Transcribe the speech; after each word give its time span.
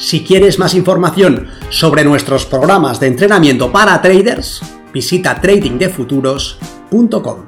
Si 0.00 0.24
quieres 0.24 0.58
más 0.58 0.74
información 0.74 1.48
sobre 1.68 2.02
nuestros 2.04 2.46
programas 2.46 2.98
de 3.00 3.06
entrenamiento 3.06 3.70
para 3.70 4.00
traders, 4.00 4.62
visita 4.94 5.38
tradingdefuturos.com. 5.38 7.46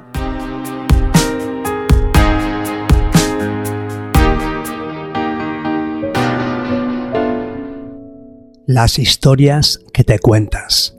Las 8.67 8.99
historias 8.99 9.79
que 9.91 10.03
te 10.03 10.19
cuentas. 10.19 10.95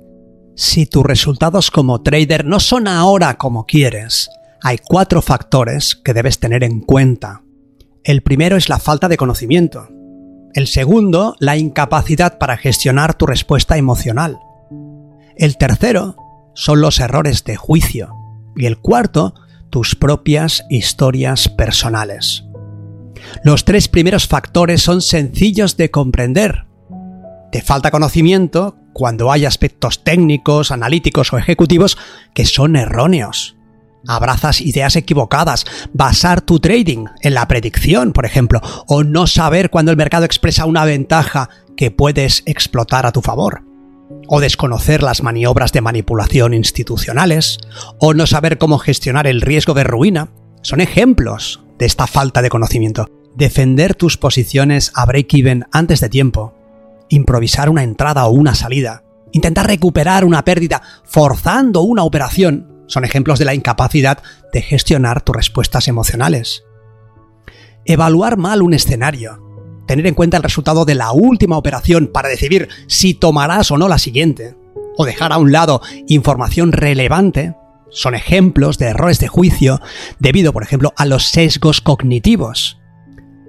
Si 0.56 0.86
tus 0.86 1.04
resultados 1.04 1.70
como 1.70 2.02
trader 2.02 2.44
no 2.44 2.58
son 2.58 2.88
ahora 2.88 3.38
como 3.38 3.64
quieres, 3.64 4.28
hay 4.60 4.78
cuatro 4.84 5.22
factores 5.22 5.94
que 5.94 6.14
debes 6.14 6.40
tener 6.40 6.64
en 6.64 6.80
cuenta. 6.80 7.44
El 8.02 8.22
primero 8.22 8.56
es 8.56 8.68
la 8.68 8.80
falta 8.80 9.08
de 9.08 9.16
conocimiento. 9.16 9.88
El 10.54 10.68
segundo, 10.68 11.34
la 11.40 11.56
incapacidad 11.56 12.38
para 12.38 12.56
gestionar 12.56 13.14
tu 13.14 13.26
respuesta 13.26 13.76
emocional. 13.76 14.38
El 15.36 15.56
tercero 15.56 16.16
son 16.54 16.80
los 16.80 17.00
errores 17.00 17.42
de 17.42 17.56
juicio. 17.56 18.14
Y 18.54 18.66
el 18.66 18.78
cuarto, 18.78 19.34
tus 19.70 19.96
propias 19.96 20.64
historias 20.70 21.48
personales. 21.48 22.44
Los 23.42 23.64
tres 23.64 23.88
primeros 23.88 24.28
factores 24.28 24.80
son 24.80 25.02
sencillos 25.02 25.76
de 25.76 25.90
comprender. 25.90 26.66
Te 27.50 27.60
falta 27.60 27.90
conocimiento 27.90 28.76
cuando 28.92 29.32
hay 29.32 29.46
aspectos 29.46 30.04
técnicos, 30.04 30.70
analíticos 30.70 31.32
o 31.32 31.38
ejecutivos 31.38 31.98
que 32.32 32.46
son 32.46 32.76
erróneos 32.76 33.53
abrazas 34.06 34.60
ideas 34.60 34.96
equivocadas, 34.96 35.64
basar 35.92 36.40
tu 36.40 36.60
trading 36.60 37.06
en 37.22 37.34
la 37.34 37.48
predicción, 37.48 38.12
por 38.12 38.26
ejemplo, 38.26 38.60
o 38.86 39.04
no 39.04 39.26
saber 39.26 39.70
cuándo 39.70 39.90
el 39.90 39.96
mercado 39.96 40.24
expresa 40.24 40.66
una 40.66 40.84
ventaja 40.84 41.48
que 41.76 41.90
puedes 41.90 42.42
explotar 42.46 43.06
a 43.06 43.12
tu 43.12 43.20
favor, 43.20 43.64
o 44.28 44.40
desconocer 44.40 45.02
las 45.02 45.22
maniobras 45.22 45.72
de 45.72 45.80
manipulación 45.80 46.54
institucionales, 46.54 47.58
o 47.98 48.14
no 48.14 48.26
saber 48.26 48.58
cómo 48.58 48.78
gestionar 48.78 49.26
el 49.26 49.40
riesgo 49.40 49.74
de 49.74 49.84
ruina, 49.84 50.28
son 50.62 50.80
ejemplos 50.80 51.62
de 51.78 51.86
esta 51.86 52.06
falta 52.06 52.42
de 52.42 52.48
conocimiento. 52.48 53.08
Defender 53.34 53.94
tus 53.94 54.16
posiciones 54.16 54.92
a 54.94 55.04
break-even 55.06 55.66
antes 55.72 56.00
de 56.00 56.08
tiempo, 56.08 56.54
improvisar 57.08 57.68
una 57.68 57.82
entrada 57.82 58.26
o 58.26 58.30
una 58.30 58.54
salida, 58.54 59.02
intentar 59.32 59.66
recuperar 59.66 60.24
una 60.24 60.44
pérdida 60.44 60.82
forzando 61.04 61.82
una 61.82 62.04
operación, 62.04 62.73
son 62.86 63.04
ejemplos 63.04 63.38
de 63.38 63.44
la 63.44 63.54
incapacidad 63.54 64.22
de 64.52 64.62
gestionar 64.62 65.22
tus 65.22 65.36
respuestas 65.36 65.88
emocionales. 65.88 66.64
Evaluar 67.84 68.36
mal 68.36 68.62
un 68.62 68.74
escenario. 68.74 69.40
Tener 69.86 70.06
en 70.06 70.14
cuenta 70.14 70.36
el 70.36 70.42
resultado 70.42 70.84
de 70.84 70.94
la 70.94 71.12
última 71.12 71.58
operación 71.58 72.10
para 72.12 72.28
decidir 72.28 72.68
si 72.86 73.14
tomarás 73.14 73.70
o 73.70 73.78
no 73.78 73.88
la 73.88 73.98
siguiente. 73.98 74.56
O 74.96 75.04
dejar 75.04 75.32
a 75.32 75.38
un 75.38 75.52
lado 75.52 75.82
información 76.08 76.72
relevante. 76.72 77.54
Son 77.90 78.14
ejemplos 78.14 78.78
de 78.78 78.86
errores 78.86 79.18
de 79.18 79.28
juicio 79.28 79.80
debido, 80.18 80.52
por 80.52 80.62
ejemplo, 80.62 80.92
a 80.96 81.04
los 81.04 81.28
sesgos 81.28 81.80
cognitivos 81.80 82.78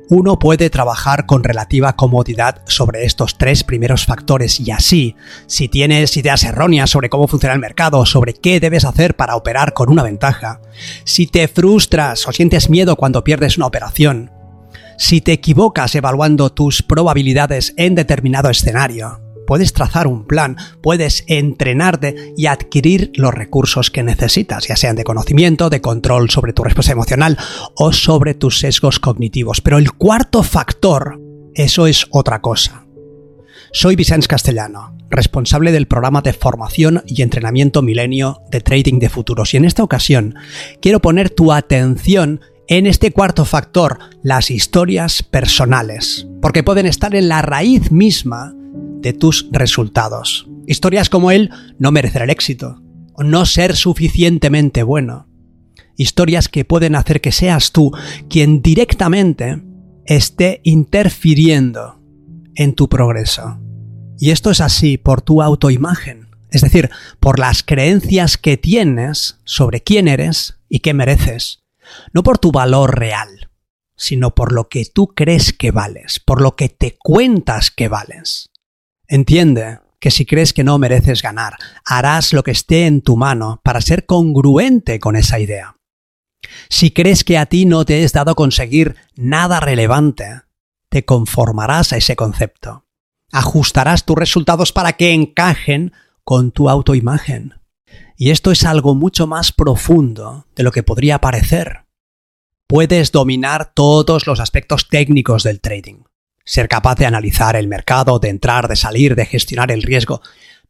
uno 0.10 0.40
puede 0.40 0.70
trabajar 0.70 1.26
con 1.26 1.44
relativa 1.44 1.96
comodidad 1.96 2.62
sobre 2.68 3.06
estos 3.06 3.38
tres 3.38 3.64
primeros 3.64 4.06
factores 4.06 4.60
y 4.60 4.72
así, 4.72 5.16
si 5.48 5.68
tienes 5.68 6.16
ideas 6.18 6.44
erróneas 6.44 6.90
sobre 6.90 7.10
cómo 7.10 7.28
funciona 7.28 7.54
el 7.54 7.62
mercado, 7.62 8.06
sobre 8.06 8.34
qué 8.34 8.60
debes 8.60 8.86
hacer 8.86 9.16
para 9.16 9.36
operar 9.36 9.74
con 9.74 9.90
una 9.90 10.04
ventaja, 10.04 10.62
si 11.04 11.28
te 11.28 11.48
frustras 11.48 12.28
o 12.28 12.32
sientes 12.32 12.70
miedo 12.70 12.96
cuando 12.96 13.24
pierdes 13.24 13.58
una 13.58 13.68
operación, 13.68 14.32
si 14.98 15.22
te 15.22 15.34
equivocas 15.34 15.96
evaluando 15.96 16.52
tus 16.52 16.82
probabilidades 16.82 17.74
en 17.78 17.96
determinado 17.96 18.50
escenario, 18.50 19.25
puedes 19.46 19.74
trazar 19.74 20.08
un 20.08 20.26
plan, 20.26 20.58
puedes 20.82 21.24
entrenarte 21.28 22.34
y 22.36 22.48
adquirir 22.48 23.12
los 23.16 23.34
recursos 23.34 23.92
que 23.92 24.04
necesitas, 24.04 24.68
ya 24.68 24.76
sean 24.76 24.96
de 24.96 25.04
conocimiento, 25.04 25.70
de 25.70 25.82
control 25.82 26.30
sobre 26.30 26.54
tu 26.54 26.64
respuesta 26.64 26.92
emocional 26.92 27.38
o 27.76 27.94
sobre 27.94 28.34
tus 28.34 28.60
sesgos 28.60 29.00
cognitivos. 29.00 29.62
Pero 29.62 29.78
el 29.78 29.92
cuarto 29.92 30.44
factor, 30.44 31.20
eso 31.54 31.88
es 31.88 32.08
otra 32.12 32.42
cosa. 32.42 32.86
Soy 33.72 33.96
Vicente 33.96 34.28
Castellano, 34.28 34.96
responsable 35.10 35.72
del 35.72 35.88
programa 35.88 36.22
de 36.22 36.34
formación 36.34 37.04
y 37.06 37.22
entrenamiento 37.22 37.82
milenio 37.82 38.42
de 38.50 38.62
trading 38.62 39.00
de 39.00 39.10
futuros 39.10 39.54
y 39.54 39.58
en 39.58 39.66
esta 39.66 39.84
ocasión 39.84 40.36
quiero 40.82 41.02
poner 41.02 41.30
tu 41.30 41.52
atención 41.52 42.42
en 42.68 42.88
este 42.88 43.12
cuarto 43.12 43.46
factor, 43.46 44.00
las 44.24 44.50
historias 44.50 45.22
personales, 45.24 46.28
porque 46.42 46.64
pueden 46.64 46.86
estar 46.86 47.14
en 47.16 47.28
la 47.28 47.42
raíz 47.42 47.92
misma 47.92 48.56
de 49.06 49.14
tus 49.14 49.48
resultados. 49.52 50.48
Historias 50.66 51.12
como 51.12 51.30
el 51.30 51.52
no 51.78 51.92
merecer 51.92 52.24
el 52.24 52.32
éxito, 52.32 52.82
o 53.14 53.24
no 53.24 53.46
ser 53.46 53.76
suficientemente 53.76 54.82
bueno. 54.82 55.28
Historias 55.96 56.50
que 56.50 56.66
pueden 56.66 56.96
hacer 56.96 57.22
que 57.22 57.32
seas 57.32 57.72
tú 57.72 57.92
quien 58.32 58.64
directamente 58.64 59.62
esté 60.06 60.60
interfiriendo 60.64 62.02
en 62.56 62.74
tu 62.74 62.90
progreso. 62.90 63.60
Y 64.18 64.32
esto 64.32 64.50
es 64.50 64.60
así 64.60 64.98
por 64.98 65.22
tu 65.22 65.44
autoimagen, 65.44 66.30
es 66.50 66.62
decir, 66.62 66.90
por 67.20 67.38
las 67.38 67.62
creencias 67.62 68.40
que 68.40 68.58
tienes 68.58 69.40
sobre 69.44 69.82
quién 69.82 70.08
eres 70.08 70.58
y 70.68 70.80
qué 70.80 70.96
mereces, 70.96 71.64
no 72.12 72.24
por 72.24 72.40
tu 72.40 72.52
valor 72.52 72.98
real, 72.98 73.52
sino 73.96 74.34
por 74.34 74.52
lo 74.52 74.68
que 74.68 74.84
tú 74.86 75.10
crees 75.10 75.54
que 75.54 75.70
vales, 75.70 76.20
por 76.20 76.42
lo 76.42 76.56
que 76.56 76.70
te 76.70 76.98
cuentas 76.98 77.70
que 77.70 77.88
vales. 77.88 78.50
Entiende 79.08 79.80
que 80.00 80.12
si 80.12 80.26
crees 80.26 80.54
que 80.54 80.64
no 80.64 80.78
mereces 80.78 81.22
ganar, 81.22 81.56
harás 81.84 82.34
lo 82.34 82.44
que 82.44 82.52
esté 82.52 82.86
en 82.86 83.02
tu 83.02 83.18
mano 83.18 83.62
para 83.64 83.82
ser 83.82 84.06
congruente 84.06 85.00
con 85.00 85.16
esa 85.16 85.40
idea. 85.40 85.78
Si 86.70 86.92
crees 86.92 87.24
que 87.24 87.38
a 87.38 87.46
ti 87.46 87.66
no 87.66 87.86
te 87.86 88.04
es 88.04 88.14
dado 88.14 88.36
conseguir 88.36 88.96
nada 89.16 89.60
relevante, 89.60 90.42
te 90.90 91.06
conformarás 91.06 91.94
a 91.94 91.98
ese 91.98 92.16
concepto. 92.16 92.86
Ajustarás 93.32 94.06
tus 94.06 94.16
resultados 94.16 94.72
para 94.72 94.94
que 94.94 95.12
encajen 95.12 95.94
con 96.24 96.52
tu 96.52 96.70
autoimagen. 96.70 97.56
Y 98.18 98.30
esto 98.30 98.52
es 98.52 98.64
algo 98.64 98.96
mucho 98.96 99.28
más 99.28 99.52
profundo 99.52 100.46
de 100.56 100.64
lo 100.64 100.72
que 100.72 100.84
podría 100.84 101.20
parecer. 101.20 101.86
Puedes 102.68 103.12
dominar 103.12 103.74
todos 103.74 104.26
los 104.26 104.40
aspectos 104.40 104.88
técnicos 104.88 105.44
del 105.44 105.62
trading 105.62 106.04
ser 106.46 106.70
capaz 106.70 106.96
de 106.96 107.08
analizar 107.08 107.56
el 107.56 107.68
mercado, 107.68 108.20
de 108.20 108.30
entrar, 108.30 108.68
de 108.68 108.76
salir, 108.76 109.16
de 109.16 109.26
gestionar 109.26 109.72
el 109.72 109.82
riesgo. 109.82 110.22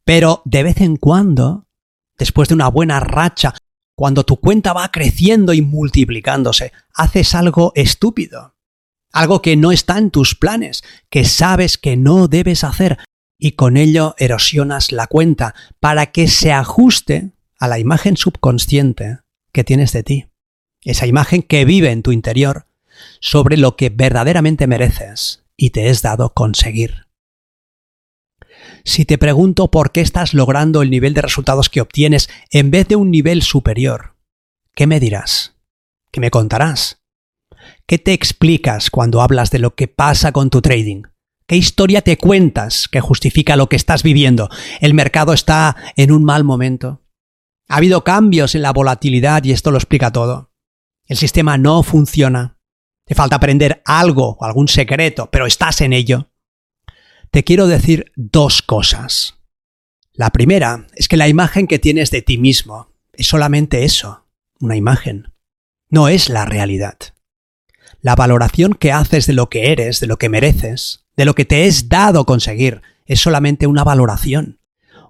Pero 0.04 0.42
de 0.46 0.64
vez 0.64 0.82
en 0.82 0.96
cuando, 0.96 1.68
después 2.18 2.48
de 2.48 2.56
una 2.56 2.70
buena 2.70 3.00
racha, 3.00 3.54
cuando 3.96 4.24
tu 4.24 4.38
cuenta 4.38 4.74
va 4.74 4.92
creciendo 4.92 5.54
y 5.54 5.62
multiplicándose, 5.62 6.72
haces 6.94 7.36
algo 7.36 7.72
estúpido. 7.76 8.56
Algo 9.12 9.42
que 9.42 9.56
no 9.56 9.72
está 9.72 9.98
en 9.98 10.12
tus 10.12 10.36
planes, 10.36 10.84
que 11.10 11.26
sabes 11.26 11.78
que 11.78 11.96
no 11.96 12.28
debes 12.28 12.64
hacer, 12.64 12.98
y 13.38 13.52
con 13.52 13.78
ello 13.78 14.16
erosionas 14.18 14.92
la 14.92 15.08
cuenta 15.08 15.56
para 15.80 16.08
que 16.08 16.28
se 16.28 16.52
ajuste 16.52 17.32
a 17.60 17.68
la 17.68 17.80
imagen 17.80 18.18
subconsciente 18.18 19.20
que 19.52 19.64
tienes 19.64 19.92
de 19.94 20.04
ti. 20.04 20.28
Esa 20.84 21.08
imagen 21.08 21.42
que 21.42 21.66
vive 21.66 21.92
en 21.92 22.04
tu 22.04 22.12
interior 22.12 22.68
sobre 23.20 23.58
lo 23.58 23.76
que 23.76 23.90
verdaderamente 23.90 24.68
mereces 24.68 25.45
y 25.58 25.72
te 25.72 25.90
es 25.90 26.02
dado 26.02 26.34
conseguir. 26.34 27.06
Si 28.84 29.06
te 29.06 29.18
pregunto 29.18 29.70
por 29.70 29.92
qué 29.92 30.02
estás 30.02 30.34
logrando 30.34 30.82
el 30.82 30.90
nivel 30.90 31.14
de 31.14 31.22
resultados 31.22 31.70
que 31.70 31.82
obtienes 31.82 32.30
en 32.52 32.72
vez 32.72 32.88
de 32.88 32.96
un 32.96 33.12
nivel 33.12 33.42
superior, 33.42 34.16
¿qué 34.74 34.88
me 34.88 35.00
dirás? 35.00 35.56
¿Qué 36.12 36.20
me 36.20 36.32
contarás? 36.32 37.02
¿Qué 37.88 37.98
te 37.98 38.14
explicas 38.14 38.90
cuando 38.90 39.22
hablas 39.22 39.52
de 39.52 39.60
lo 39.60 39.76
que 39.76 39.88
pasa 39.88 40.32
con 40.32 40.50
tu 40.50 40.62
trading? 40.62 41.04
¿Qué 41.48 41.56
historia 41.58 42.02
te 42.02 42.18
cuentas 42.18 42.88
que 42.88 43.02
justifica 43.02 43.56
lo 43.56 43.70
que 43.70 43.76
estás 43.76 44.02
viviendo? 44.02 44.50
¿El 44.82 44.94
mercado 44.94 45.34
está 45.34 45.76
en 45.96 46.12
un 46.12 46.24
mal 46.24 46.44
momento? 46.44 47.04
¿Ha 47.68 47.78
habido 47.78 48.04
cambios 48.04 48.56
en 48.56 48.62
la 48.62 48.74
volatilidad 48.74 49.44
y 49.44 49.52
esto 49.52 49.72
lo 49.72 49.78
explica 49.78 50.12
todo? 50.12 50.52
¿El 51.06 51.18
sistema 51.18 51.58
no 51.58 51.84
funciona? 51.84 52.55
Te 53.06 53.14
falta 53.14 53.36
aprender 53.36 53.84
algo 53.86 54.36
o 54.40 54.46
algún 54.46 54.68
secreto, 54.68 55.30
pero 55.32 55.46
estás 55.46 55.82
en 55.82 55.94
ello. 55.94 56.30
te 57.32 57.44
quiero 57.44 57.68
decir 57.68 58.12
dos 58.16 58.62
cosas. 58.62 59.36
La 60.14 60.30
primera 60.30 60.88
es 60.96 61.08
que 61.10 61.18
la 61.18 61.28
imagen 61.28 61.68
que 61.68 61.80
tienes 61.80 62.10
de 62.10 62.22
ti 62.22 62.38
mismo 62.38 62.90
es 63.14 63.28
solamente 63.28 63.84
eso, 63.84 64.26
una 64.60 64.78
imagen. 64.78 65.34
No 65.90 66.08
es 66.08 66.30
la 66.30 66.46
realidad. 66.46 66.98
La 68.02 68.16
valoración 68.16 68.74
que 68.74 68.94
haces 68.94 69.28
de 69.28 69.34
lo 69.34 69.50
que 69.50 69.72
eres, 69.72 70.00
de 70.00 70.08
lo 70.08 70.18
que 70.18 70.30
mereces, 70.30 71.06
de 71.18 71.26
lo 71.26 71.36
que 71.36 71.46
te 71.46 71.66
es 71.66 71.90
dado 71.90 72.26
conseguir, 72.26 72.82
es 73.06 73.20
solamente 73.20 73.68
una 73.68 73.84
valoración, 73.84 74.60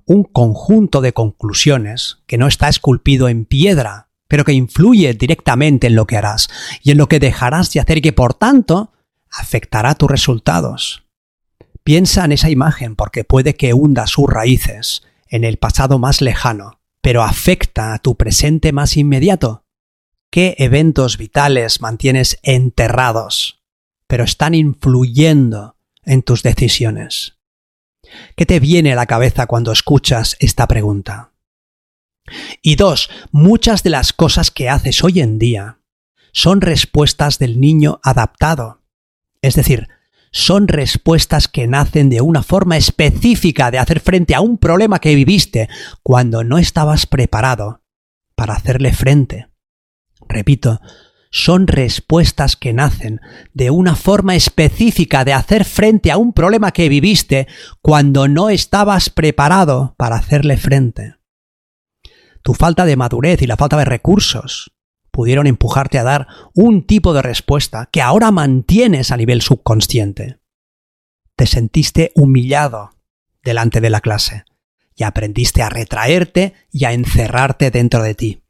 un 0.05 0.23
conjunto 0.23 1.01
de 1.01 1.13
conclusiones 1.13 2.23
que 2.25 2.37
no 2.37 2.47
está 2.47 2.67
esculpido 2.67 3.29
en 3.29 3.45
piedra, 3.45 4.09
pero 4.27 4.43
que 4.43 4.53
influye 4.53 5.13
directamente 5.13 5.87
en 5.87 5.95
lo 5.95 6.07
que 6.07 6.17
harás 6.17 6.49
y 6.81 6.91
en 6.91 6.97
lo 6.97 7.07
que 7.07 7.19
dejarás 7.19 7.71
de 7.71 7.79
hacer 7.79 7.97
y 7.97 8.01
que 8.01 8.13
por 8.13 8.33
tanto 8.33 8.91
afectará 9.31 9.95
tus 9.95 10.09
resultados. 10.09 11.03
Piensa 11.83 12.25
en 12.25 12.31
esa 12.31 12.49
imagen 12.49 12.95
porque 12.95 13.23
puede 13.23 13.55
que 13.55 13.73
hunda 13.73 14.07
sus 14.07 14.27
raíces 14.27 15.03
en 15.27 15.43
el 15.43 15.57
pasado 15.57 15.99
más 15.99 16.21
lejano, 16.21 16.79
pero 17.01 17.21
afecta 17.21 17.93
a 17.93 17.99
tu 17.99 18.15
presente 18.15 18.71
más 18.71 18.97
inmediato. 18.97 19.63
¿Qué 20.31 20.55
eventos 20.57 21.17
vitales 21.17 21.81
mantienes 21.81 22.39
enterrados, 22.41 23.63
pero 24.07 24.23
están 24.23 24.55
influyendo 24.55 25.77
en 26.03 26.23
tus 26.23 26.41
decisiones? 26.41 27.37
¿Qué 28.35 28.45
te 28.45 28.59
viene 28.59 28.93
a 28.93 28.95
la 28.95 29.05
cabeza 29.05 29.45
cuando 29.45 29.71
escuchas 29.71 30.35
esta 30.39 30.67
pregunta? 30.67 31.34
Y 32.61 32.75
dos, 32.75 33.09
muchas 33.31 33.83
de 33.83 33.91
las 33.91 34.13
cosas 34.13 34.51
que 34.51 34.69
haces 34.69 35.03
hoy 35.03 35.19
en 35.19 35.37
día 35.39 35.79
son 36.31 36.61
respuestas 36.61 37.39
del 37.39 37.59
niño 37.59 37.99
adaptado. 38.03 38.81
Es 39.41 39.55
decir, 39.55 39.87
son 40.31 40.67
respuestas 40.67 41.47
que 41.47 41.65
nacen 41.65 42.09
de 42.09 42.19
una 42.19 42.43
forma 42.43 42.75
específica 42.75 43.71
de 43.71 43.79
hacer 43.79 44.01
frente 44.01 44.35
a 44.35 44.41
un 44.41 44.57
problema 44.57 44.99
que 44.99 45.15
viviste 45.15 45.69
cuando 46.03 46.43
no 46.43 46.57
estabas 46.57 47.05
preparado 47.05 47.83
para 48.35 48.55
hacerle 48.55 48.91
frente. 48.91 49.47
Repito, 50.27 50.81
son 51.31 51.67
respuestas 51.67 52.55
que 52.55 52.73
nacen 52.73 53.21
de 53.53 53.69
una 53.69 53.95
forma 53.95 54.35
específica 54.35 55.23
de 55.23 55.33
hacer 55.33 55.63
frente 55.63 56.11
a 56.11 56.17
un 56.17 56.33
problema 56.33 56.71
que 56.71 56.89
viviste 56.89 57.47
cuando 57.81 58.27
no 58.27 58.49
estabas 58.49 59.09
preparado 59.09 59.95
para 59.97 60.17
hacerle 60.17 60.57
frente. 60.57 61.14
Tu 62.45 62.53
falta 62.53 62.85
de 62.85 62.95
madurez 62.95 63.41
y 63.41 63.47
la 63.47 63.57
falta 63.57 63.75
de 63.75 63.85
recursos 63.85 64.71
pudieron 65.09 65.47
empujarte 65.47 65.97
a 65.97 66.03
dar 66.03 66.27
un 66.53 66.85
tipo 66.85 67.11
de 67.15 67.23
respuesta 67.23 67.89
que 67.91 68.03
ahora 68.03 68.29
mantienes 68.29 69.11
a 69.11 69.17
nivel 69.17 69.41
subconsciente. 69.41 70.37
Te 71.35 71.47
sentiste 71.47 72.11
humillado 72.13 72.91
delante 73.43 73.81
de 73.81 73.89
la 73.89 73.99
clase 73.99 74.45
y 74.95 75.05
aprendiste 75.05 75.63
a 75.63 75.69
retraerte 75.69 76.53
y 76.71 76.85
a 76.85 76.93
encerrarte 76.93 77.71
dentro 77.71 78.03
de 78.03 78.13
ti. 78.13 78.43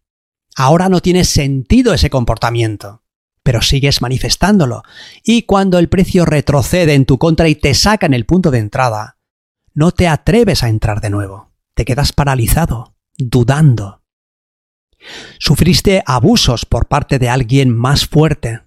Ahora 0.58 0.90
no 0.90 1.00
tiene 1.00 1.24
sentido 1.24 1.94
ese 1.94 2.10
comportamiento, 2.10 3.02
pero 3.44 3.62
sigues 3.62 4.02
manifestándolo, 4.02 4.84
y 5.24 5.44
cuando 5.44 5.80
el 5.80 5.88
precio 5.88 6.26
retrocede 6.26 6.96
en 6.96 7.06
tu 7.06 7.18
contra 7.18 7.48
y 7.48 7.56
te 7.56 7.74
saca 7.74 8.08
en 8.08 8.14
el 8.14 8.26
punto 8.26 8.52
de 8.52 8.60
entrada, 8.60 9.20
no 9.74 9.92
te 9.92 10.10
atreves 10.10 10.64
a 10.64 10.68
entrar 10.68 11.00
de 11.00 11.12
nuevo, 11.12 11.54
te 11.76 11.86
quedas 11.86 12.12
paralizado, 12.12 12.95
dudando, 13.18 14.02
Sufriste 15.40 16.04
abusos 16.06 16.66
por 16.66 16.88
parte 16.88 17.20
de 17.20 17.30
alguien 17.30 17.76
más 17.76 18.06
fuerte 18.08 18.62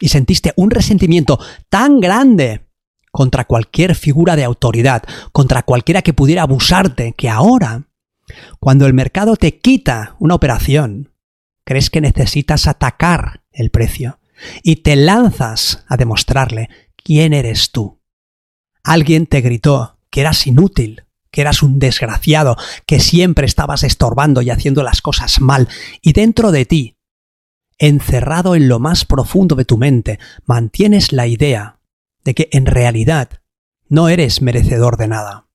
y 0.00 0.08
sentiste 0.08 0.52
un 0.56 0.70
resentimiento 0.70 1.38
tan 1.68 2.00
grande 2.00 2.66
contra 3.12 3.44
cualquier 3.44 3.94
figura 3.94 4.34
de 4.34 4.44
autoridad, 4.44 5.04
contra 5.32 5.62
cualquiera 5.62 6.02
que 6.02 6.12
pudiera 6.12 6.42
abusarte, 6.42 7.12
que 7.12 7.28
ahora, 7.28 7.88
cuando 8.58 8.86
el 8.86 8.94
mercado 8.94 9.36
te 9.36 9.60
quita 9.60 10.16
una 10.18 10.34
operación, 10.34 11.12
crees 11.64 11.90
que 11.90 12.00
necesitas 12.00 12.66
atacar 12.66 13.44
el 13.52 13.70
precio 13.70 14.18
y 14.64 14.76
te 14.76 14.96
lanzas 14.96 15.84
a 15.88 15.96
demostrarle 15.96 16.68
quién 16.96 17.32
eres 17.32 17.70
tú. 17.70 18.00
Alguien 18.82 19.26
te 19.26 19.40
gritó 19.42 20.00
que 20.10 20.22
eras 20.22 20.46
inútil, 20.48 21.03
que 21.34 21.40
eras 21.40 21.62
un 21.62 21.80
desgraciado, 21.80 22.56
que 22.86 23.00
siempre 23.00 23.44
estabas 23.44 23.82
estorbando 23.82 24.40
y 24.40 24.50
haciendo 24.50 24.84
las 24.84 25.02
cosas 25.02 25.40
mal, 25.40 25.68
y 26.00 26.12
dentro 26.12 26.52
de 26.52 26.64
ti, 26.64 26.96
encerrado 27.78 28.54
en 28.54 28.68
lo 28.68 28.78
más 28.78 29.04
profundo 29.04 29.56
de 29.56 29.64
tu 29.64 29.76
mente, 29.76 30.20
mantienes 30.46 31.12
la 31.12 31.26
idea 31.26 31.80
de 32.22 32.34
que 32.34 32.48
en 32.52 32.66
realidad 32.66 33.40
no 33.88 34.08
eres 34.08 34.42
merecedor 34.42 34.96
de 34.96 35.08
nada, 35.08 35.48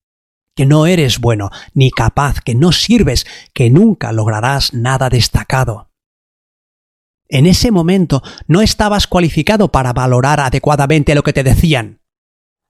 que 0.53 0.65
no 0.65 0.85
eres 0.85 1.19
bueno 1.19 1.49
ni 1.73 1.91
capaz, 1.91 2.41
que 2.41 2.55
no 2.55 2.73
sirves, 2.73 3.25
que 3.53 3.69
nunca 3.69 4.11
lograrás 4.11 4.73
nada 4.73 5.09
destacado. 5.09 5.91
En 7.29 7.45
ese 7.45 7.71
momento 7.71 8.21
no 8.47 8.61
estabas 8.61 9.07
cualificado 9.07 9.71
para 9.71 9.93
valorar 9.93 10.41
adecuadamente 10.41 11.15
lo 11.15 11.23
que 11.23 11.31
te 11.31 11.43
decían, 11.43 12.01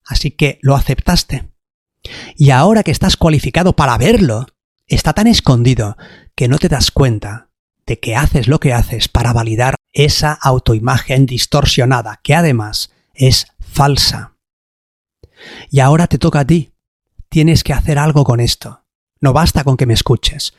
así 0.06 0.30
que 0.30 0.60
lo 0.62 0.76
aceptaste. 0.76 1.50
Y 2.36 2.52
ahora 2.52 2.84
que 2.84 2.92
estás 2.92 3.18
cualificado 3.18 3.76
para 3.76 3.98
verlo, 3.98 4.46
está 4.88 5.14
tan 5.14 5.28
escondido 5.28 5.98
que 6.36 6.48
no 6.48 6.58
te 6.58 6.70
das 6.70 6.92
cuenta 6.92 7.50
de 7.86 8.00
que 8.00 8.16
haces 8.16 8.48
lo 8.48 8.60
que 8.60 8.74
haces 8.74 9.08
para 9.08 9.34
validar 9.34 9.76
esa 9.92 10.34
autoimagen 10.34 11.26
distorsionada, 11.26 12.20
que 12.24 12.36
además 12.36 12.92
es 13.14 13.48
falsa. 13.60 14.36
Y 15.70 15.80
ahora 15.80 16.08
te 16.08 16.18
toca 16.18 16.42
a 16.42 16.46
ti. 16.46 16.74
Tienes 17.30 17.64
que 17.64 17.74
hacer 17.74 17.98
algo 18.00 18.24
con 18.24 18.40
esto. 18.40 18.86
No 19.22 19.34
basta 19.34 19.64
con 19.64 19.78
que 19.78 19.86
me 19.86 19.94
escuches. 19.94 20.54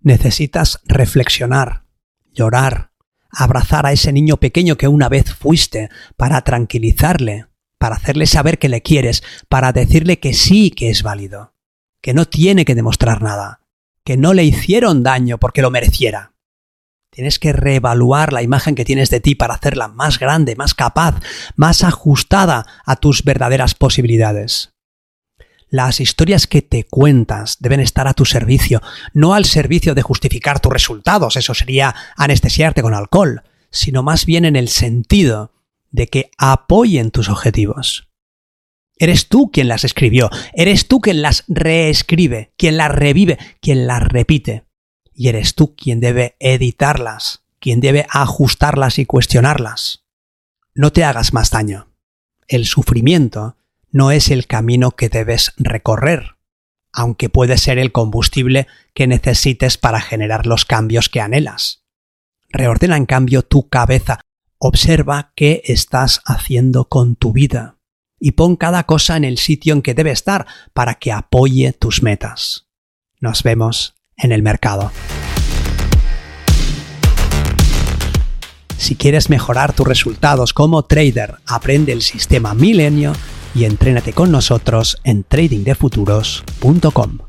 Necesitas 0.00 0.80
reflexionar, 0.84 1.84
llorar, 2.32 2.92
abrazar 3.30 3.86
a 3.86 3.92
ese 3.92 4.12
niño 4.12 4.38
pequeño 4.38 4.76
que 4.76 4.88
una 4.88 5.08
vez 5.08 5.34
fuiste 5.34 5.90
para 6.16 6.42
tranquilizarle, 6.42 7.46
para 7.78 7.96
hacerle 7.96 8.26
saber 8.26 8.58
que 8.58 8.68
le 8.68 8.82
quieres, 8.82 9.22
para 9.48 9.72
decirle 9.72 10.18
que 10.18 10.34
sí 10.34 10.70
que 10.70 10.90
es 10.90 11.02
válido, 11.02 11.54
que 12.02 12.14
no 12.14 12.26
tiene 12.26 12.64
que 12.64 12.74
demostrar 12.74 13.22
nada, 13.22 13.60
que 14.04 14.16
no 14.16 14.34
le 14.34 14.44
hicieron 14.44 15.02
daño 15.02 15.38
porque 15.38 15.62
lo 15.62 15.70
mereciera. 15.70 16.34
Tienes 17.10 17.38
que 17.38 17.52
reevaluar 17.52 18.32
la 18.32 18.42
imagen 18.42 18.74
que 18.74 18.84
tienes 18.84 19.10
de 19.10 19.20
ti 19.20 19.34
para 19.34 19.54
hacerla 19.54 19.88
más 19.88 20.18
grande, 20.18 20.56
más 20.56 20.74
capaz, 20.74 21.20
más 21.56 21.82
ajustada 21.82 22.66
a 22.84 22.96
tus 22.96 23.24
verdaderas 23.24 23.74
posibilidades. 23.74 24.74
Las 25.70 26.00
historias 26.00 26.46
que 26.46 26.62
te 26.62 26.84
cuentas 26.84 27.58
deben 27.60 27.80
estar 27.80 28.08
a 28.08 28.14
tu 28.14 28.24
servicio, 28.24 28.80
no 29.12 29.34
al 29.34 29.44
servicio 29.44 29.94
de 29.94 30.02
justificar 30.02 30.60
tus 30.60 30.72
resultados, 30.72 31.36
eso 31.36 31.52
sería 31.54 31.94
anestesiarte 32.16 32.82
con 32.82 32.94
alcohol, 32.94 33.42
sino 33.70 34.02
más 34.02 34.24
bien 34.24 34.44
en 34.44 34.56
el 34.56 34.68
sentido 34.68 35.52
de 35.90 36.06
que 36.06 36.30
apoyen 36.38 37.10
tus 37.10 37.28
objetivos. 37.28 38.08
Eres 38.96 39.28
tú 39.28 39.50
quien 39.52 39.68
las 39.68 39.84
escribió, 39.84 40.28
eres 40.52 40.88
tú 40.88 41.00
quien 41.00 41.22
las 41.22 41.44
reescribe, 41.46 42.52
quien 42.56 42.76
las 42.76 42.90
revive, 42.90 43.38
quien 43.60 43.86
las 43.86 44.02
repite. 44.02 44.64
Y 45.14 45.28
eres 45.28 45.54
tú 45.54 45.74
quien 45.76 46.00
debe 46.00 46.36
editarlas, 46.40 47.44
quien 47.60 47.80
debe 47.80 48.06
ajustarlas 48.10 48.98
y 48.98 49.06
cuestionarlas. 49.06 50.04
No 50.74 50.92
te 50.92 51.04
hagas 51.04 51.32
más 51.32 51.50
daño. 51.50 51.92
El 52.46 52.66
sufrimiento 52.66 53.56
no 53.90 54.10
es 54.10 54.30
el 54.30 54.46
camino 54.46 54.92
que 54.92 55.08
debes 55.08 55.52
recorrer, 55.56 56.36
aunque 56.92 57.28
puede 57.28 57.58
ser 57.58 57.78
el 57.78 57.92
combustible 57.92 58.66
que 58.94 59.06
necesites 59.06 59.78
para 59.78 60.00
generar 60.00 60.46
los 60.46 60.64
cambios 60.64 61.08
que 61.08 61.20
anhelas. 61.20 61.84
Reordena 62.48 62.96
en 62.96 63.06
cambio 63.06 63.42
tu 63.42 63.68
cabeza, 63.68 64.20
Observa 64.60 65.32
qué 65.36 65.62
estás 65.66 66.20
haciendo 66.24 66.88
con 66.88 67.14
tu 67.14 67.32
vida 67.32 67.78
y 68.18 68.32
pon 68.32 68.56
cada 68.56 68.86
cosa 68.86 69.16
en 69.16 69.22
el 69.22 69.38
sitio 69.38 69.72
en 69.72 69.82
que 69.82 69.94
debe 69.94 70.10
estar 70.10 70.48
para 70.72 70.94
que 70.94 71.12
apoye 71.12 71.72
tus 71.72 72.02
metas. 72.02 72.66
Nos 73.20 73.44
vemos 73.44 73.94
en 74.16 74.32
el 74.32 74.42
mercado. 74.42 74.90
Si 78.76 78.96
quieres 78.96 79.30
mejorar 79.30 79.74
tus 79.74 79.86
resultados 79.86 80.52
como 80.52 80.84
trader, 80.84 81.36
aprende 81.46 81.92
el 81.92 82.02
sistema 82.02 82.52
Milenio 82.54 83.12
y 83.54 83.62
entrénate 83.64 84.12
con 84.12 84.32
nosotros 84.32 84.98
en 85.04 85.22
tradingdefuturos.com. 85.22 87.27